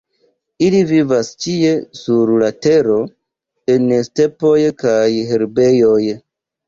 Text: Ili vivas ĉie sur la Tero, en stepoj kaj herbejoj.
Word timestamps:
Ili 0.67 0.77
vivas 0.91 1.27
ĉie 1.43 1.73
sur 1.99 2.31
la 2.43 2.49
Tero, 2.67 2.97
en 3.75 3.87
stepoj 4.09 4.57
kaj 4.85 5.07
herbejoj. 5.33 5.99